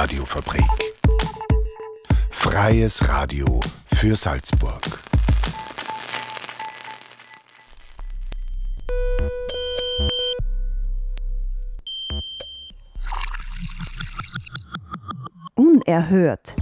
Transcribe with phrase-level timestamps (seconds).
[0.00, 0.62] Radiofabrik.
[2.30, 3.58] Freies Radio
[3.92, 4.80] für Salzburg.
[15.56, 16.54] Unerhört.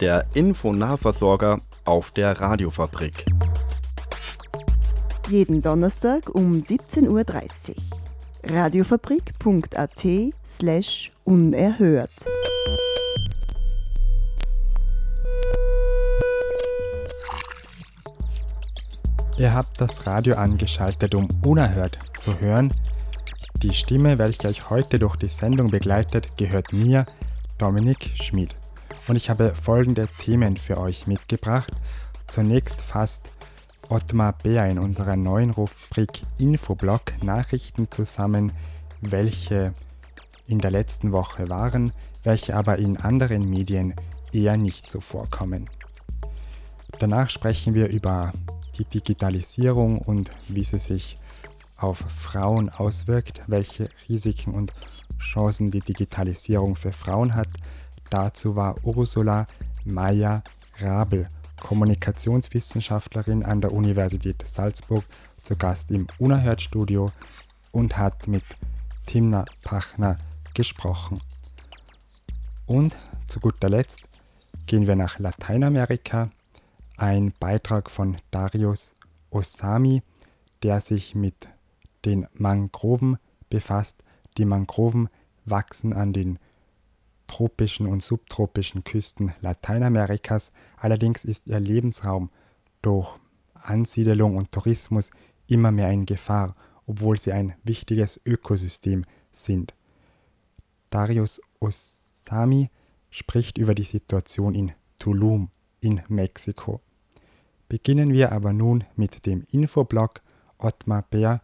[0.00, 3.24] Der Infonahversorger auf der Radiofabrik.
[5.30, 7.91] Jeden Donnerstag um 17.30 Uhr.
[8.44, 10.06] Radiofabrik.at
[10.44, 12.10] slash unerhört.
[19.38, 22.74] Ihr habt das Radio angeschaltet, um unerhört zu hören.
[23.62, 27.06] Die Stimme, welche euch heute durch die Sendung begleitet, gehört mir,
[27.58, 28.56] Dominik Schmid.
[29.06, 31.72] Und ich habe folgende Themen für euch mitgebracht.
[32.26, 33.28] Zunächst fasst
[33.92, 38.52] Ottmar Bär in unserer neuen Rubrik Infoblog Nachrichten zusammen,
[39.02, 39.74] welche
[40.46, 41.92] in der letzten Woche waren,
[42.24, 43.92] welche aber in anderen Medien
[44.32, 45.66] eher nicht so vorkommen.
[47.00, 48.32] Danach sprechen wir über
[48.78, 51.16] die Digitalisierung und wie sie sich
[51.76, 54.72] auf Frauen auswirkt, welche Risiken und
[55.18, 57.48] Chancen die Digitalisierung für Frauen hat.
[58.08, 59.44] Dazu war Ursula
[59.84, 60.42] Meyer
[60.80, 61.28] Rabel
[61.62, 65.04] Kommunikationswissenschaftlerin an der Universität Salzburg,
[65.36, 67.10] zu Gast im Unerhört-Studio
[67.70, 68.42] und hat mit
[69.06, 70.16] Timna Pachner
[70.54, 71.20] gesprochen.
[72.66, 72.96] Und
[73.28, 74.08] zu guter Letzt
[74.66, 76.30] gehen wir nach Lateinamerika.
[76.96, 78.92] Ein Beitrag von Darius
[79.30, 80.02] Osami,
[80.64, 81.48] der sich mit
[82.04, 83.18] den Mangroven
[83.50, 84.02] befasst.
[84.36, 85.08] Die Mangroven
[85.44, 86.40] wachsen an den
[87.32, 92.28] tropischen und subtropischen Küsten Lateinamerikas, allerdings ist ihr Lebensraum
[92.82, 93.16] durch
[93.54, 95.10] Ansiedelung und Tourismus
[95.46, 96.54] immer mehr in Gefahr,
[96.86, 99.72] obwohl sie ein wichtiges Ökosystem sind.
[100.90, 102.68] Darius Osami
[103.08, 105.48] spricht über die Situation in Tulum
[105.80, 106.82] in Mexiko.
[107.66, 110.20] Beginnen wir aber nun mit dem Infoblog.
[110.58, 111.40] Ottmar Bär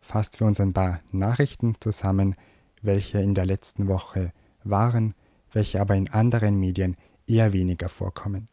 [0.00, 2.34] fasst für uns ein paar Nachrichten zusammen,
[2.82, 4.32] welche in der letzten Woche
[4.64, 5.14] waren,
[5.52, 8.48] welche aber in anderen Medien eher weniger vorkommen.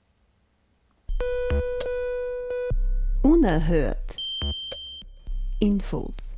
[3.23, 4.17] Unerhört.
[5.59, 6.35] Infos.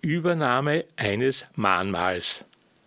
[0.00, 2.44] Übernahme eines Mahnmals.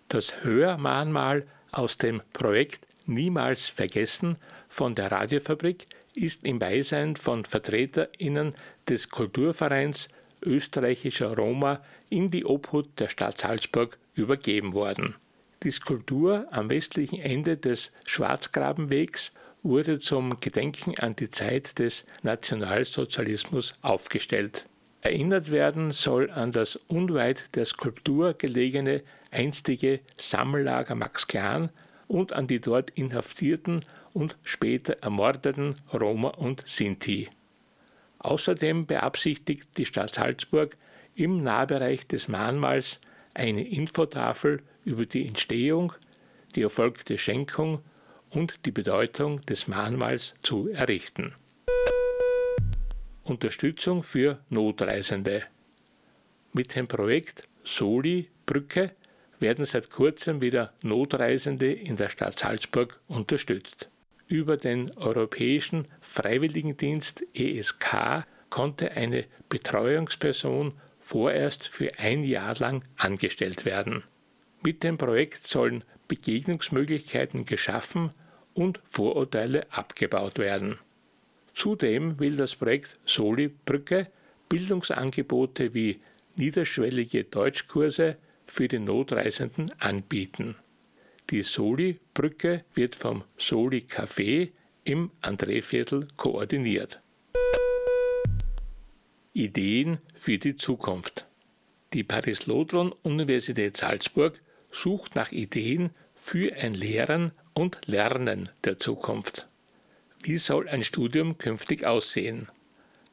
[0.08, 8.54] Das Hörmahnmal aus dem Projekt Niemals vergessen von der Radiofabrik ist im Beisein von VertreterInnen
[8.88, 10.10] des Kulturvereins
[10.44, 15.16] Österreichischer Roma in die Obhut der Stadt Salzburg übergeben worden.
[15.64, 23.74] Die Skulptur am westlichen Ende des Schwarzgrabenwegs wurde zum Gedenken an die Zeit des Nationalsozialismus
[23.82, 24.66] aufgestellt.
[25.02, 31.70] Erinnert werden soll an das unweit der Skulptur gelegene einstige Sammellager Max Klein
[32.08, 33.84] und an die dort inhaftierten
[34.14, 37.30] und später ermordeten Roma und Sinti.
[38.20, 40.78] Außerdem beabsichtigt die Stadt Salzburg
[41.16, 43.00] im Nahbereich des Mahnmals
[43.34, 45.94] eine Infotafel über die Entstehung,
[46.56, 47.84] die erfolgte Schenkung
[48.32, 51.36] und die Bedeutung des Mahnmals zu errichten.
[53.24, 55.44] Unterstützung für Notreisende.
[56.52, 58.92] Mit dem Projekt Soli Brücke
[59.40, 63.90] werden seit kurzem wieder Notreisende in der Stadt Salzburg unterstützt.
[64.28, 74.04] Über den Europäischen Freiwilligendienst ESK konnte eine Betreuungsperson vorerst für ein Jahr lang angestellt werden.
[74.62, 78.12] Mit dem Projekt sollen Begegnungsmöglichkeiten geschaffen
[78.54, 80.78] und Vorurteile abgebaut werden.
[81.54, 84.08] Zudem will das Projekt Soli-Brücke
[84.50, 86.00] Bildungsangebote wie
[86.38, 90.56] niederschwellige Deutschkurse für die Notreisenden anbieten.
[91.30, 94.50] Die Soli-Brücke wird vom Soli-Café
[94.84, 97.00] im Andréviertel koordiniert.
[99.34, 101.26] Ideen für die Zukunft.
[101.94, 109.48] Die Paris-Lodron-Universität Salzburg sucht nach Ideen für ein Lehren und Lernen der Zukunft.
[110.22, 112.50] Wie soll ein Studium künftig aussehen?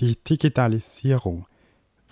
[0.00, 1.46] Die Digitalisierung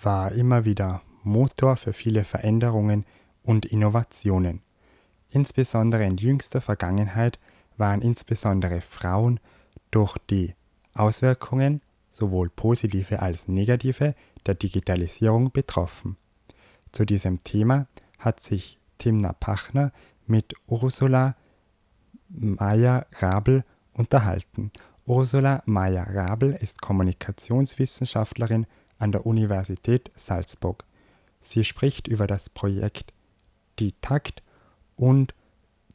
[0.01, 3.05] war immer wieder Motor für viele Veränderungen
[3.43, 4.61] und Innovationen.
[5.29, 7.37] Insbesondere in jüngster Vergangenheit
[7.75, 9.41] waren insbesondere Frauen
[9.91, 10.55] durch die
[10.93, 14.15] Auswirkungen, sowohl positive als negative,
[14.45, 16.15] der Digitalisierung betroffen.
[16.93, 17.87] Zu diesem Thema
[18.19, 19.91] hat sich Timna Pachner
[20.27, 21.35] mit Ursula
[22.29, 23.63] Meyer-Rabel
[23.93, 24.71] unterhalten.
[25.05, 28.65] Ursula Meyer-Rabel ist Kommunikationswissenschaftlerin
[28.97, 30.83] an der Universität Salzburg.
[31.41, 33.13] Sie spricht über das Projekt
[33.79, 34.41] Die Takt
[34.95, 35.35] und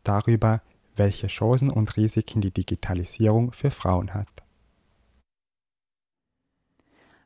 [0.05, 0.63] darüber,
[0.97, 4.29] welche Chancen und Risiken die Digitalisierung für Frauen hat.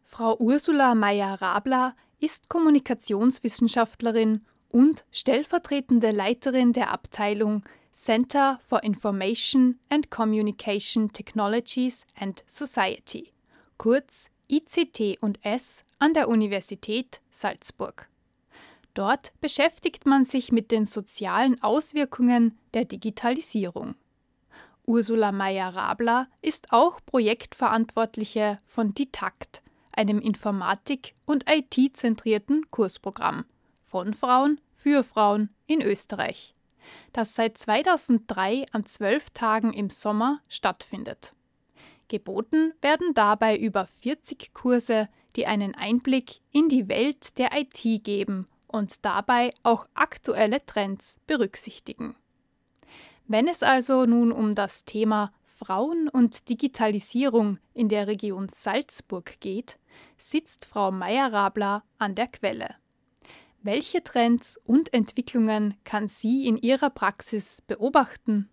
[0.04, 4.42] Frau Ursula Meyer-Rabler ist Kommunikationswissenschaftlerin
[4.74, 7.62] und stellvertretende Leiterin der Abteilung
[7.92, 13.32] Center for Information and Communication Technologies and Society,
[13.78, 18.08] kurz ICT und S an der Universität Salzburg.
[18.94, 23.94] Dort beschäftigt man sich mit den sozialen Auswirkungen der Digitalisierung.
[24.86, 29.62] Ursula Meyer-Rabler ist auch Projektverantwortliche von Ditakt,
[29.92, 33.44] einem Informatik- und IT-zentrierten Kursprogramm
[33.94, 36.54] von Frauen für Frauen in Österreich,
[37.14, 41.32] das seit 2003 an zwölf Tagen im Sommer stattfindet.
[42.08, 48.46] Geboten werden dabei über 40 Kurse, die einen Einblick in die Welt der IT geben
[48.66, 52.14] und dabei auch aktuelle Trends berücksichtigen.
[53.26, 59.78] Wenn es also nun um das Thema Frauen und Digitalisierung in der Region Salzburg geht,
[60.18, 62.74] sitzt Frau Meyer-Rabler an der Quelle.
[63.64, 68.50] Welche Trends und Entwicklungen kann sie in ihrer Praxis beobachten?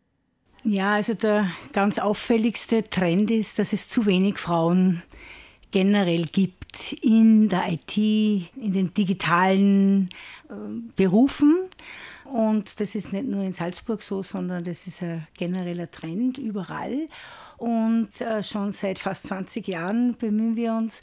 [0.64, 5.04] Ja, also der ganz auffälligste Trend ist, dass es zu wenig Frauen
[5.72, 10.10] generell gibt in der IT, in den digitalen
[10.48, 10.54] äh,
[10.96, 11.58] Berufen.
[12.24, 17.10] Und das ist nicht nur in Salzburg so, sondern das ist ein genereller Trend überall.
[17.58, 21.02] Und äh, schon seit fast 20 Jahren bemühen wir uns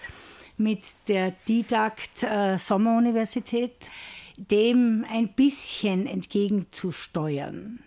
[0.58, 3.90] mit der Didakt äh, Sommeruniversität,
[4.36, 7.80] dem ein bisschen entgegenzusteuern.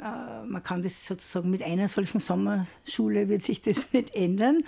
[0.00, 4.62] Äh, man kann das sozusagen mit einer solchen Sommerschule wird sich das nicht ändern.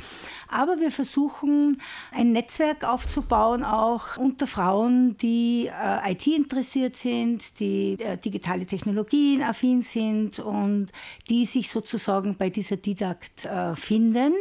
[0.48, 1.80] Aber wir versuchen
[2.12, 9.42] ein Netzwerk aufzubauen, auch unter Frauen, die äh, IT interessiert sind, die äh, digitale Technologien
[9.42, 10.88] affin sind und
[11.28, 14.32] die sich sozusagen bei dieser Didakt finden.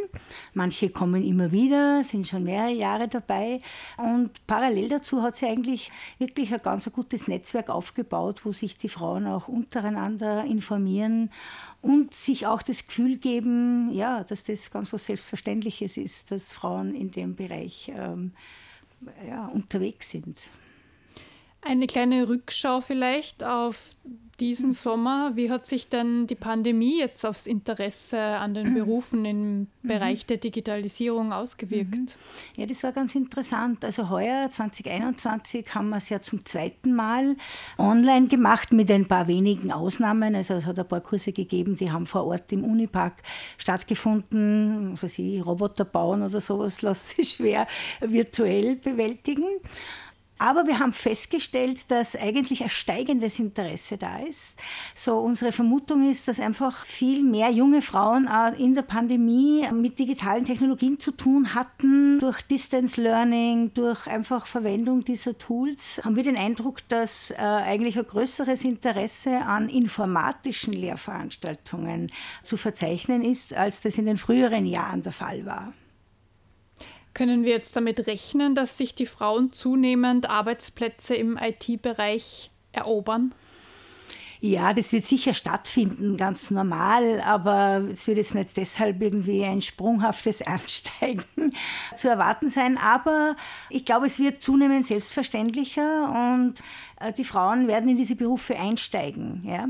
[0.54, 3.60] Manche kommen immer wieder, sind schon mehrere Jahre dabei.
[3.96, 8.88] Und parallel dazu hat sie eigentlich wirklich ein ganz gutes Netzwerk aufgebaut, wo sich die
[8.88, 11.30] Frauen auch untereinander informieren informieren
[11.80, 16.94] und sich auch das Gefühl geben, ja, dass das ganz was Selbstverständliches ist, dass Frauen
[16.94, 18.32] in dem Bereich ähm,
[19.26, 20.36] ja, unterwegs sind.
[21.68, 23.76] Eine kleine Rückschau vielleicht auf
[24.40, 25.32] diesen Sommer.
[25.34, 29.66] Wie hat sich denn die Pandemie jetzt aufs Interesse an den Berufen im mhm.
[29.82, 31.98] Bereich der Digitalisierung ausgewirkt?
[31.98, 32.06] Mhm.
[32.56, 33.84] Ja, das war ganz interessant.
[33.84, 37.36] Also heuer, 2021, haben wir es ja zum zweiten Mal
[37.78, 40.34] online gemacht mit ein paar wenigen Ausnahmen.
[40.34, 43.22] Also es hat ein paar Kurse gegeben, die haben vor Ort im Unipark
[43.56, 44.92] stattgefunden.
[44.92, 47.66] Was weiß ich, Roboter bauen oder sowas lässt sich schwer
[48.00, 49.46] virtuell bewältigen.
[50.38, 54.58] Aber wir haben festgestellt, dass eigentlich ein steigendes Interesse da ist.
[54.94, 58.28] So unsere Vermutung ist, dass einfach viel mehr junge Frauen
[58.58, 65.04] in der Pandemie mit digitalen Technologien zu tun hatten, durch Distance Learning, durch einfach Verwendung
[65.04, 66.02] dieser Tools.
[66.04, 72.10] Haben wir den Eindruck, dass äh, eigentlich ein größeres Interesse an informatischen Lehrveranstaltungen
[72.42, 75.72] zu verzeichnen ist, als das in den früheren Jahren der Fall war.
[77.16, 83.34] Können wir jetzt damit rechnen, dass sich die Frauen zunehmend Arbeitsplätze im IT-Bereich erobern?
[84.42, 89.62] Ja, das wird sicher stattfinden, ganz normal, aber es wird jetzt nicht deshalb irgendwie ein
[89.62, 91.24] sprunghaftes Ansteigen
[91.96, 92.76] zu erwarten sein.
[92.76, 93.34] Aber
[93.70, 96.56] ich glaube, es wird zunehmend selbstverständlicher und
[97.16, 99.42] die Frauen werden in diese Berufe einsteigen.
[99.44, 99.68] Ja?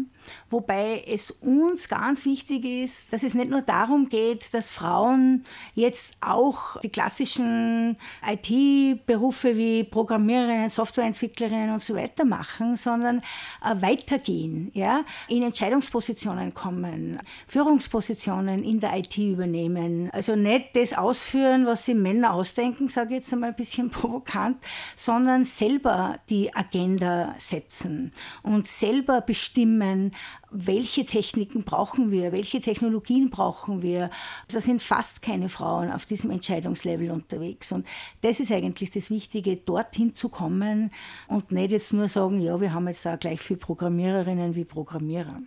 [0.48, 6.18] Wobei es uns ganz wichtig ist, dass es nicht nur darum geht, dass Frauen jetzt
[6.20, 13.18] auch die klassischen IT-Berufe wie Programmiererinnen, Softwareentwicklerinnen und so weiter machen, sondern
[13.64, 15.04] äh, weitergehen, ja?
[15.28, 17.18] in Entscheidungspositionen kommen,
[17.48, 20.10] Führungspositionen in der IT übernehmen.
[20.12, 24.58] Also nicht das ausführen, was sie Männer ausdenken, sage ich jetzt einmal ein bisschen provokant,
[24.94, 30.12] sondern selber die Agenda setzen und selber bestimmen,
[30.50, 34.10] welche Techniken brauchen wir, welche Technologien brauchen wir.
[34.48, 37.72] Da sind fast keine Frauen auf diesem Entscheidungslevel unterwegs.
[37.72, 37.86] Und
[38.22, 40.90] das ist eigentlich das Wichtige, dorthin zu kommen
[41.28, 45.40] und nicht jetzt nur sagen, ja, wir haben jetzt da gleich viel Programmiererinnen wie Programmierer.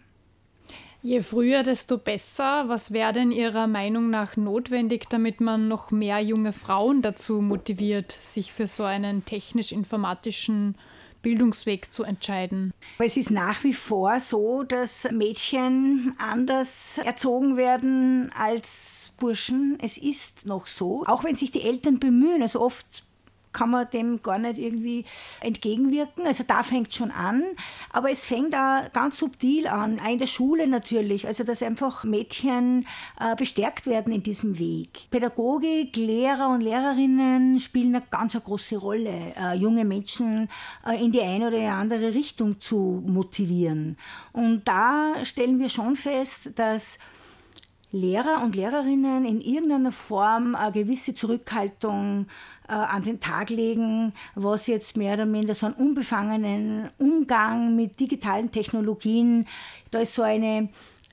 [1.02, 2.66] Je früher, desto besser.
[2.68, 8.12] Was wäre denn Ihrer Meinung nach notwendig, damit man noch mehr junge Frauen dazu motiviert,
[8.12, 10.76] sich für so einen technisch-informatischen
[11.22, 12.74] Bildungsweg zu entscheiden.
[12.98, 19.78] Es ist nach wie vor so, dass Mädchen anders erzogen werden als Burschen.
[19.82, 21.04] Es ist noch so.
[21.06, 23.04] Auch wenn sich die Eltern bemühen, also oft
[23.52, 25.06] kann man dem gar nicht irgendwie
[25.42, 26.26] entgegenwirken.
[26.26, 27.44] Also da fängt schon an.
[27.92, 31.28] Aber es fängt da ganz subtil an, auch in der Schule natürlich.
[31.28, 32.86] Also dass einfach Mädchen
[33.20, 35.10] äh, bestärkt werden in diesem Weg.
[35.12, 40.50] Pädagogik, Lehrer und Lehrerinnen spielen eine ganz eine große Rolle, äh, junge Menschen
[40.86, 43.98] äh, in die eine oder andere Richtung zu motivieren.
[44.32, 47.00] Und da stellen wir schon fest, dass
[47.92, 52.28] Lehrer und Lehrerinnen in irgendeiner Form eine gewisse Zurückhaltung
[52.68, 58.00] äh, an den Tag legen, was jetzt mehr oder minder so einen unbefangenen Umgang mit
[58.00, 59.48] digitalen Technologien,
[59.90, 60.70] da ist so eine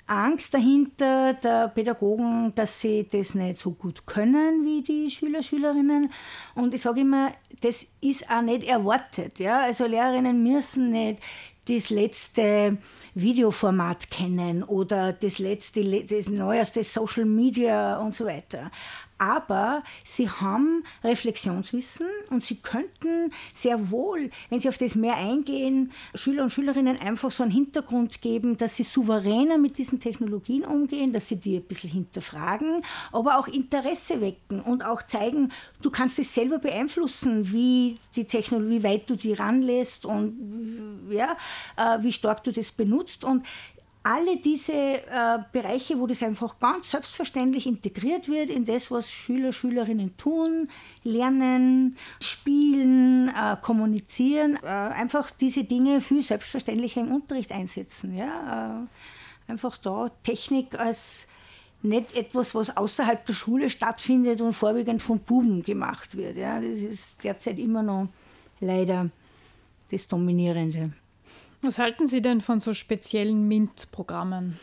[0.06, 6.12] Angst dahinter der Pädagogen, dass sie das nicht so gut können wie die Schüler, Schülerinnen.
[6.54, 9.40] Und ich sage immer, das ist auch nicht erwartet.
[9.40, 9.62] Ja?
[9.62, 11.20] Also Lehrerinnen müssen nicht
[11.68, 12.78] das letzte
[13.14, 18.70] Videoformat kennen oder das letzte, das neueste Social Media und so weiter
[19.18, 25.92] aber sie haben Reflexionswissen und sie könnten sehr wohl, wenn sie auf das mehr eingehen,
[26.14, 31.12] Schüler und Schülerinnen einfach so einen Hintergrund geben, dass sie souveräner mit diesen Technologien umgehen,
[31.12, 32.82] dass sie die ein bisschen hinterfragen,
[33.12, 38.78] aber auch Interesse wecken und auch zeigen, du kannst es selber beeinflussen, wie die Technologie,
[38.78, 41.36] wie weit du die ranlässt und ja,
[41.76, 43.24] äh, wie stark du das benutzt.
[43.24, 43.44] Und
[44.06, 49.52] alle diese äh, Bereiche, wo das einfach ganz selbstverständlich integriert wird in das, was Schüler,
[49.52, 50.68] Schülerinnen tun,
[51.02, 58.16] lernen, spielen, äh, kommunizieren, äh, einfach diese Dinge viel selbstverständlicher im Unterricht einsetzen.
[58.16, 58.86] Ja?
[58.86, 61.26] Äh, einfach da Technik als
[61.82, 66.36] nicht etwas, was außerhalb der Schule stattfindet und vorwiegend von Buben gemacht wird.
[66.36, 66.60] Ja?
[66.60, 68.06] Das ist derzeit immer noch
[68.60, 69.10] leider
[69.90, 70.92] das Dominierende.
[71.66, 74.56] Was halten Sie denn von so speziellen MINT-Programmen?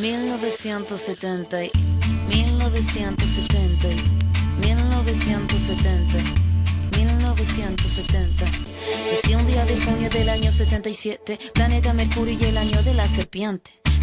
[0.01, 1.71] 1970,
[2.29, 3.89] 1970,
[4.63, 6.19] 1970,
[6.97, 8.47] 1970.
[9.11, 13.07] Nací un día de junio del año 77, planeta Mercurio y el año de la
[13.07, 13.80] serpiente.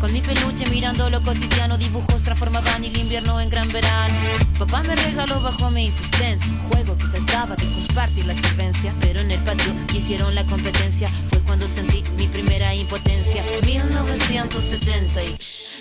[0.00, 4.14] Con mi peluche mirando lo cotidiano, dibujos transformaban el invierno en gran verano.
[4.58, 8.94] Papá me regaló bajo mi insistencia un juego que trataba de compartir la solvencia.
[9.00, 13.42] Pero en el patio hicieron la competencia, fue cuando sentí mi primera impotencia.
[13.64, 15.20] 1970,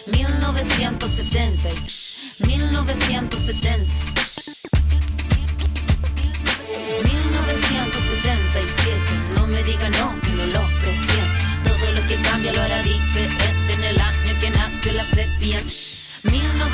[0.08, 1.70] 1970,
[2.48, 4.14] 1970.
[7.04, 10.16] 1977, no me diga no,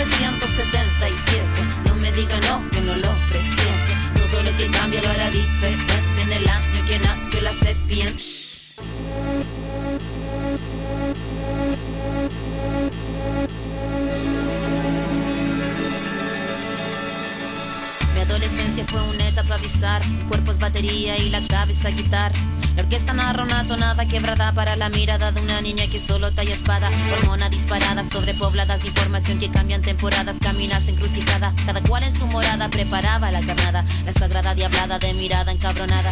[0.06, 1.46] 1977,
[1.86, 3.94] no me diga no, que no lo presiento.
[4.16, 8.24] Todo lo que cambia lo hará diferente en el año que nació la serpiente.
[18.30, 20.06] Adolescencia fue una etapa bizarra.
[20.06, 22.36] El cuerpo es batería y la cabeza guitarra.
[22.76, 26.54] La orquesta narra una tonada quebrada para la mirada de una niña que solo talla
[26.54, 26.90] espada.
[27.18, 30.88] Hormona disparada, sobrepobladas de información que cambian temporadas, caminas
[31.66, 33.86] Cada cual en su morada preparaba la carnada.
[34.06, 36.12] La sagrada diablada de mirada encabronada.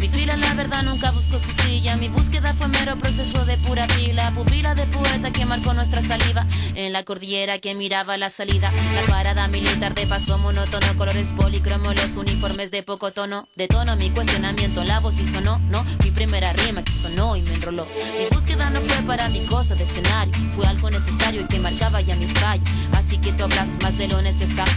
[0.00, 1.96] Mi fila, la verdad, nunca buscó su silla.
[1.96, 4.30] Mi búsqueda fue mero proceso de pura pila.
[4.32, 6.46] Pupila de poeta que marcó nuestra saliva.
[6.74, 8.72] En la cordillera que miraba la salida.
[8.94, 13.48] La parada militar de paso monótono, colores policromos, los uniformes de poco tono.
[13.56, 15.84] De tono mi cuestionamiento, la voz y sonó, no.
[16.04, 17.86] Mi primera rima que sonó y me enroló.
[18.18, 22.00] Mi búsqueda no fue para mi cosa de escenario, fue algo necesario y que marcaba
[22.00, 22.62] ya mi fallo.
[22.92, 24.67] Así que tú hablas más de lo necesario.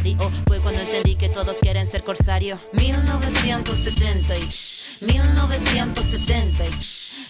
[0.47, 2.59] Fue cuando entendí que todos quieren ser corsario.
[2.73, 4.33] 1970,
[5.01, 6.63] 1970,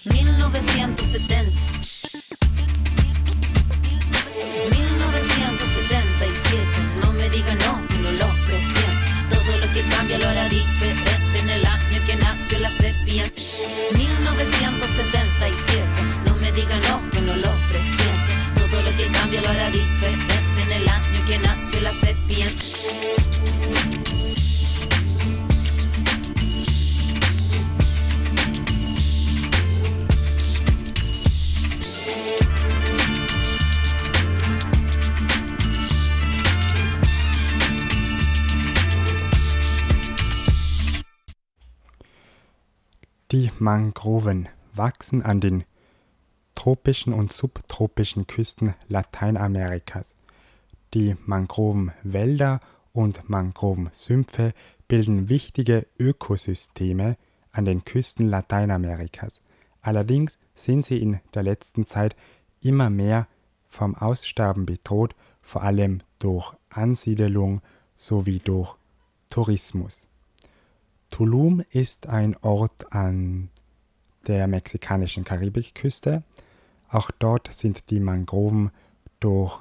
[0.04, 1.52] 1970.
[4.70, 6.64] 1977,
[7.00, 9.08] no me diga no, no lo presiento.
[9.30, 13.42] Todo lo que cambia lo hará diferente en el año que nació la serpiente.
[13.96, 14.81] 1977,
[43.62, 45.62] Mangroven wachsen an den
[46.56, 50.16] tropischen und subtropischen Küsten Lateinamerikas.
[50.94, 52.58] Die Mangrovenwälder
[52.92, 54.52] und Mangrovensümpfe
[54.88, 57.16] bilden wichtige Ökosysteme
[57.52, 59.42] an den Küsten Lateinamerikas.
[59.80, 62.16] Allerdings sind sie in der letzten Zeit
[62.60, 63.28] immer mehr
[63.68, 67.62] vom Aussterben bedroht, vor allem durch Ansiedelung
[67.94, 68.74] sowie durch
[69.30, 70.08] Tourismus.
[71.12, 73.50] Tulum ist ein Ort an
[74.26, 76.24] der mexikanischen Karibikküste.
[76.88, 78.70] Auch dort sind die Mangroven
[79.20, 79.60] durch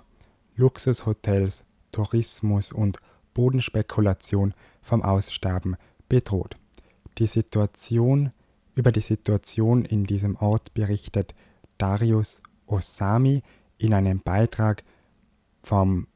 [0.56, 3.00] Luxushotels, Tourismus und
[3.34, 5.76] Bodenspekulation vom Aussterben
[6.08, 6.56] bedroht.
[7.18, 8.32] Die Situation
[8.74, 11.36] über die Situation in diesem Ort berichtet
[11.78, 13.44] Darius Osami
[13.78, 14.86] in einem Beitrag
[15.64, 16.08] vom,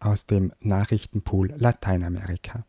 [0.00, 2.64] aus dem Nachrichtenpool Lateinamerika.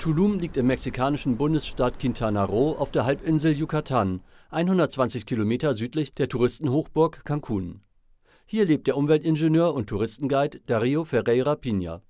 [0.00, 6.26] Tulum liegt im mexikanischen Bundesstaat Quintana Roo auf der Halbinsel Yucatan, 120 Kilometer südlich der
[6.26, 7.82] Touristenhochburg Cancun.
[8.46, 12.00] Hier lebt der Umweltingenieur und Touristenguide Dario Ferreira Piña.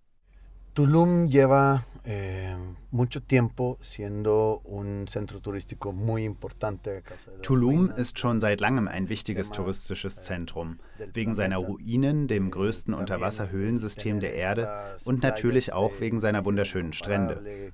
[0.76, 2.56] Tulum lleva eh,
[2.90, 7.02] mucho tiempo siendo un centro turístico muy importante.
[7.42, 10.78] Tulum ist schon seit langem ein wichtiges touristisches Zentrum,
[11.12, 17.72] wegen seiner Ruinen, dem größten Unterwasserhöhlensystem der Erde und natürlich auch wegen seiner wunderschönen Strände.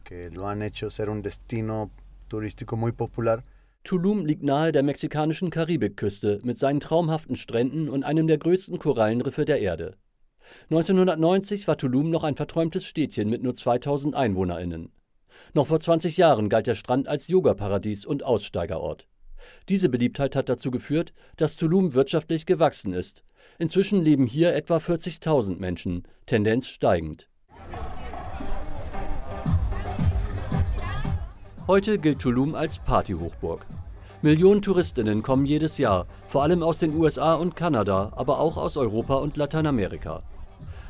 [3.85, 9.45] Tulum liegt nahe der mexikanischen Karibikküste mit seinen traumhaften Stränden und einem der größten Korallenriffe
[9.45, 9.97] der Erde.
[10.71, 14.91] 1990 war Tulum noch ein verträumtes Städtchen mit nur 2000 EinwohnerInnen.
[15.55, 19.07] Noch vor 20 Jahren galt der Strand als Yoga-Paradies und Aussteigerort.
[19.69, 23.23] Diese Beliebtheit hat dazu geführt, dass Tulum wirtschaftlich gewachsen ist.
[23.59, 27.29] Inzwischen leben hier etwa 40.000 Menschen, Tendenz steigend.
[31.67, 33.67] Heute gilt Tulum als Partyhochburg.
[34.23, 38.77] Millionen Touristinnen kommen jedes Jahr, vor allem aus den USA und Kanada, aber auch aus
[38.77, 40.23] Europa und Lateinamerika.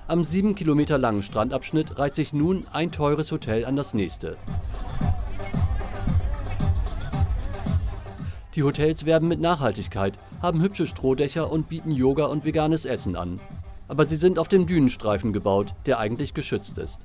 [0.09, 4.37] Am sieben Kilometer langen Strandabschnitt reiht sich nun ein teures Hotel an das nächste.
[8.55, 13.41] Die Hotels werben mit Nachhaltigkeit, haben hübsche Strohdächer und bieten Yoga und veganes Essen an.
[13.89, 17.01] Aber sie sind auf dem Dünenstreifen gebaut, der eigentlich geschützt ist.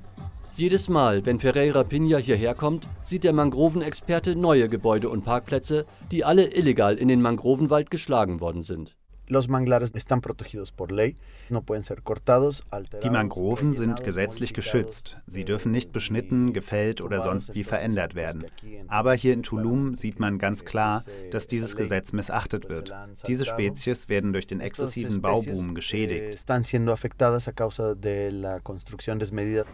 [0.54, 6.24] Jedes Mal, wenn Ferreira Pina hierher kommt, sieht der Mangrovenexperte neue Gebäude und Parkplätze, die
[6.24, 8.94] alle illegal in den Mangrovenwald geschlagen worden sind.
[9.28, 11.14] Los manglares están protegidos por ley,
[11.48, 12.64] no pueden ser cortados,
[13.02, 15.18] Die Mangroven sind gesetzlich geschützt.
[15.26, 18.46] Sie dürfen nicht beschnitten, gefällt oder sonst wie verändert werden.
[18.88, 22.92] Aber hier in Tulum sieht man ganz klar, dass dieses Gesetz missachtet wird.
[23.26, 26.34] Diese Spezies werden durch den exzessiven Bauboom geschädigt.
[26.34, 29.64] Están siendo afectadas a causa de la construcción desmedida.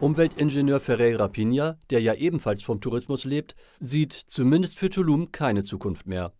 [0.00, 6.06] Umweltingenieur Ferreira Pina, der ja ebenfalls vom Tourismus lebt, sieht zumindest für Tulum keine Zukunft
[6.06, 6.32] mehr.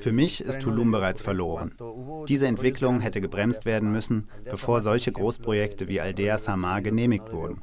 [0.00, 1.74] Für mich ist Tulum bereits verloren.
[2.28, 7.62] Diese Entwicklung hätte gebremst werden müssen, bevor solche Großprojekte wie Aldea Samar genehmigt wurden.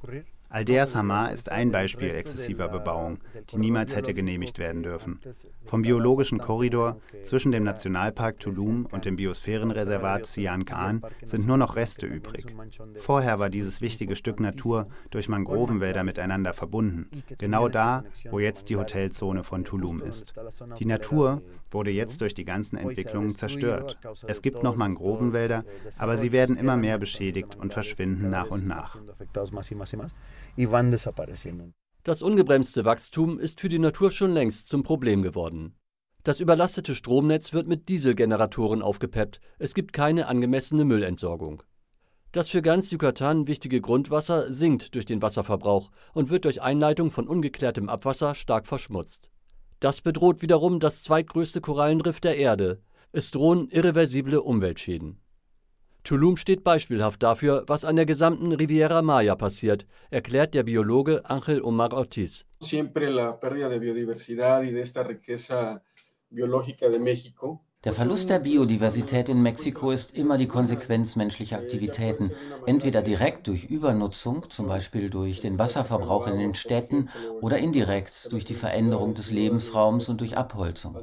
[0.55, 3.19] Aldea Samar ist ein Beispiel exzessiver Bebauung,
[3.51, 5.19] die niemals hätte genehmigt werden dürfen.
[5.65, 11.75] Vom biologischen Korridor zwischen dem Nationalpark Tulum und dem Biosphärenreservat Sian Khan sind nur noch
[11.75, 12.45] Reste übrig.
[12.99, 18.77] Vorher war dieses wichtige Stück Natur durch Mangrovenwälder miteinander verbunden, genau da, wo jetzt die
[18.77, 20.33] Hotelzone von Tulum ist.
[20.79, 23.97] Die Natur wurde jetzt durch die ganzen Entwicklungen zerstört.
[24.25, 25.65] Es gibt noch Mangrovenwälder,
[25.97, 28.97] aber sie werden immer mehr beschädigt und verschwinden nach und nach.
[32.03, 35.75] Das ungebremste Wachstum ist für die Natur schon längst zum Problem geworden.
[36.23, 41.61] Das überlastete Stromnetz wird mit Dieselgeneratoren aufgepeppt, es gibt keine angemessene Müllentsorgung.
[42.31, 47.27] Das für ganz Yucatan wichtige Grundwasser sinkt durch den Wasserverbrauch und wird durch Einleitung von
[47.27, 49.29] ungeklärtem Abwasser stark verschmutzt.
[49.79, 52.81] Das bedroht wiederum das zweitgrößte Korallenriff der Erde.
[53.11, 55.19] Es drohen irreversible Umweltschäden.
[56.05, 61.63] Tulum steht beispielhaft dafür, was an der gesamten Riviera Maya passiert, erklärt der Biologe Ángel
[61.63, 62.45] Omar Ortiz.
[62.61, 65.81] Siempre la pérdida de biodiversidad y de esta riqueza
[66.29, 72.31] biológica de México der Verlust der Biodiversität in Mexiko ist immer die Konsequenz menschlicher Aktivitäten,
[72.65, 77.09] entweder direkt durch Übernutzung, zum Beispiel durch den Wasserverbrauch in den Städten,
[77.41, 80.97] oder indirekt durch die Veränderung des Lebensraums und durch Abholzung.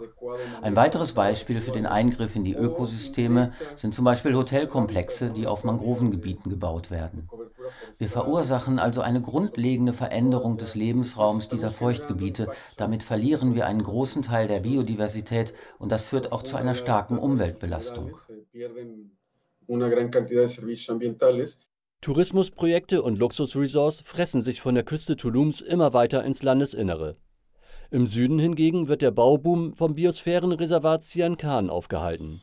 [0.60, 5.62] Ein weiteres Beispiel für den Eingriff in die Ökosysteme sind zum Beispiel Hotelkomplexe, die auf
[5.62, 7.28] Mangrovengebieten gebaut werden.
[7.98, 12.48] Wir verursachen also eine grundlegende Veränderung des Lebensraums dieser Feuchtgebiete.
[12.76, 17.18] Damit verlieren wir einen großen Teil der Biodiversität und das führt auch zu einer starken
[17.18, 18.16] Umweltbelastung.
[22.00, 27.16] Tourismusprojekte und Luxusresorts fressen sich von der Küste Tulums immer weiter ins Landesinnere.
[27.90, 32.40] Im Süden hingegen wird der Bauboom vom Biosphärenreservat Sian Khan aufgehalten.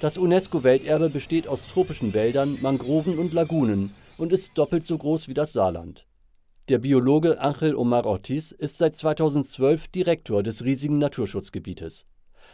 [0.00, 5.34] Das UNESCO-Welterbe besteht aus tropischen Wäldern, Mangroven und Lagunen und ist doppelt so groß wie
[5.34, 6.06] das Saarland.
[6.70, 12.06] Der Biologe Ángel Omar Ortiz ist seit 2012 Direktor des riesigen Naturschutzgebietes.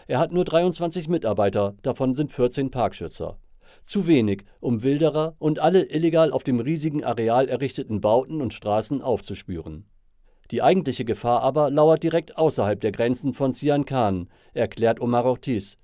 [0.09, 3.38] Er hat nur 23 Mitarbeiter, davon sind 14 Parkschützer.
[3.85, 9.01] Zu wenig, um Wilderer und alle illegal auf dem riesigen Areal errichteten Bauten und Straßen
[9.01, 9.87] aufzuspüren.
[10.51, 15.79] Die eigentliche Gefahr aber lauert direkt außerhalb der Grenzen von Sian Khan, erklärt Omar Ortiz,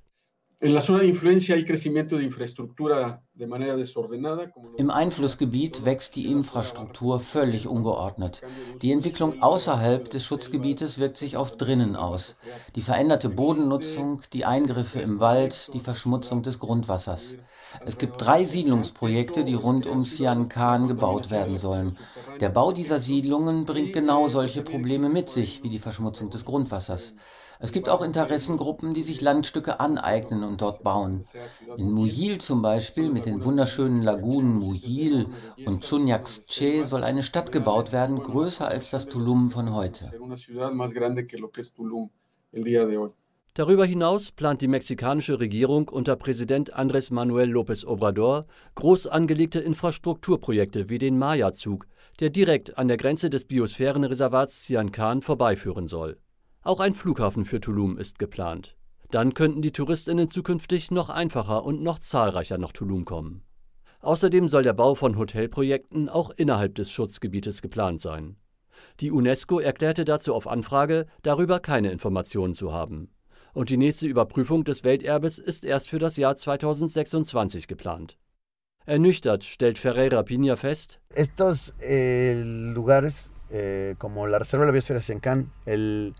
[4.79, 8.40] im Einflussgebiet wächst die Infrastruktur völlig ungeordnet.
[8.81, 12.37] Die Entwicklung außerhalb des Schutzgebietes wirkt sich auf drinnen aus.
[12.77, 17.37] Die veränderte Bodennutzung, die Eingriffe im Wald, die Verschmutzung des Grundwassers.
[17.85, 21.99] Es gibt drei Siedlungsprojekte, die rund um Sian Khan gebaut werden sollen.
[22.40, 27.14] Der Bau dieser Siedlungen bringt genau solche Probleme mit sich wie die Verschmutzung des Grundwassers.
[27.58, 31.24] Es gibt auch Interessengruppen, die sich Landstücke aneignen und dort bauen.
[31.76, 35.26] In Muyil zum Beispiel mit den wunderschönen Lagunen Muyil
[35.64, 40.12] und Chunyaksche soll eine Stadt gebaut werden, größer als das Tulum von heute.
[43.54, 50.90] Darüber hinaus plant die mexikanische Regierung unter Präsident Andrés Manuel López Obrador groß angelegte Infrastrukturprojekte
[50.90, 51.86] wie den Maya-Zug,
[52.20, 56.18] der direkt an der Grenze des Biosphärenreservats Sian Khan vorbeiführen soll.
[56.66, 58.74] Auch ein Flughafen für Tulum ist geplant.
[59.12, 63.44] Dann könnten die Touristinnen zukünftig noch einfacher und noch zahlreicher nach Tulum kommen.
[64.00, 68.35] Außerdem soll der Bau von Hotelprojekten auch innerhalb des Schutzgebietes geplant sein.
[68.98, 73.12] Die UNESCO erklärte dazu auf Anfrage, darüber keine Informationen zu haben.
[73.52, 78.18] Und die nächste Überprüfung des Welterbes ist erst für das Jahr 2026 geplant.
[78.87, 85.00] Ernüchtert stellt Ferreira Pina fest, Estos eh, lugares eh, como la Reserva de la Biosfera
[85.00, 86.12] Siancán, el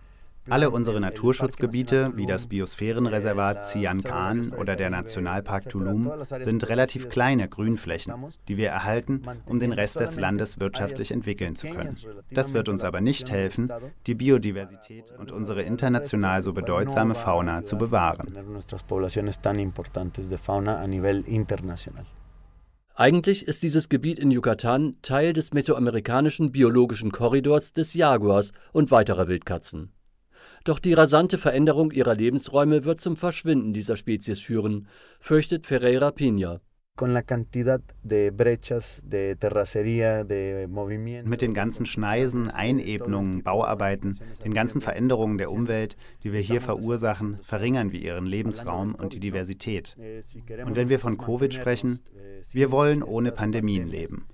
[0.49, 8.15] alle unsere Naturschutzgebiete, wie das Biosphärenreservat Sian oder der Nationalpark Tulum, sind relativ kleine Grünflächen,
[8.49, 11.97] die wir erhalten, um den Rest des Landes wirtschaftlich entwickeln zu können.
[12.31, 13.71] Das wird uns aber nicht helfen,
[14.07, 18.35] die Biodiversität und unsere international so bedeutsame Fauna zu bewahren.
[22.99, 29.29] Eigentlich ist dieses Gebiet in Yucatan Teil des mesoamerikanischen biologischen Korridors des Jaguars und weiterer
[29.29, 29.93] Wildkatzen.
[30.67, 34.89] Doch die rasante Veränderung ihrer Lebensräume wird zum Verschwinden dieser Spezies führen,
[35.21, 36.61] fürchtet Ferreira Pina.
[41.25, 47.39] Mit den ganzen Schneisen, Einebnungen, Bauarbeiten, den ganzen Veränderungen der Umwelt, die wir hier verursachen,
[47.43, 49.97] verringern wir ihren Lebensraum und die Diversität.
[50.65, 52.01] Und wenn wir von Covid sprechen,
[52.51, 54.27] wir wollen ohne Pandemien leben.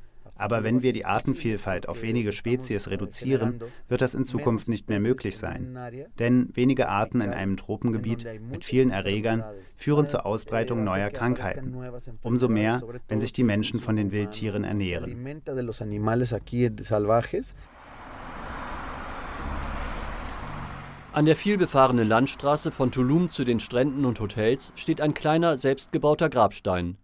[0.43, 4.99] Aber wenn wir die Artenvielfalt auf wenige Spezies reduzieren, wird das in Zukunft nicht mehr
[4.99, 5.79] möglich sein.
[6.19, 9.45] Denn wenige Arten in einem Tropengebiet mit vielen Erregern
[9.77, 11.77] führen zur Ausbreitung neuer Krankheiten.
[12.23, 15.41] Umso mehr, wenn sich die Menschen von den Wildtieren ernähren.
[21.13, 26.29] An der vielbefahrenen Landstraße von Tulum zu den Stränden und Hotels steht ein kleiner, selbstgebauter
[26.29, 26.97] Grabstein.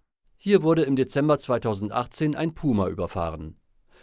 [0.48, 3.61] Hier wurde im Dezember 2018 ein Puma überfahren.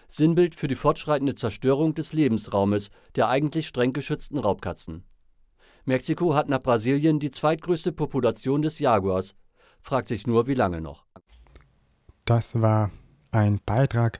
[0.07, 5.05] Sinnbild für die fortschreitende Zerstörung des Lebensraumes der eigentlich streng geschützten Raubkatzen.
[5.85, 9.33] Mexiko hat nach Brasilien die zweitgrößte Population des Jaguars,
[9.81, 11.07] fragt sich nur, wie lange noch.
[12.25, 12.91] Das war
[13.31, 14.19] ein Beitrag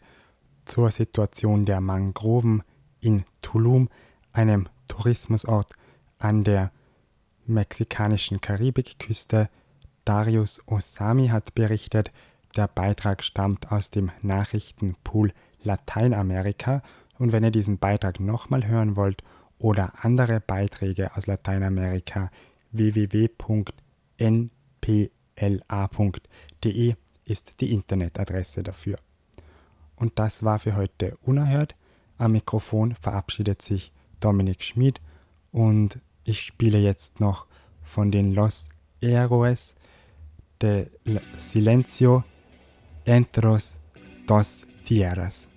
[0.66, 2.64] zur Situation der Mangroven
[3.02, 3.88] in Tulum,
[4.34, 5.74] einem Tourismusort
[6.18, 6.72] an der
[7.46, 9.48] mexikanischen Karibikküste
[10.06, 12.12] Darius Osami hat berichtet,
[12.56, 16.84] der Beitrag stammt aus dem Nachrichtenpool Lateinamerika
[17.18, 19.24] und wenn ihr diesen Beitrag nochmal hören wollt
[19.58, 22.30] oder andere Beiträge aus Lateinamerika,
[22.72, 23.36] www.npla.de
[27.26, 29.00] ist die Internetadresse dafür.
[29.96, 31.76] Und das war für heute unerhört.
[32.18, 35.02] Am Mikrofon verabschiedet sich Dominik Schmid
[35.52, 37.48] und ich spiele jetzt noch
[37.84, 38.70] von den Los
[39.02, 39.74] Héroes
[40.66, 40.92] durante
[41.38, 42.26] silencio
[43.06, 43.76] entros
[44.26, 45.48] dos tierras.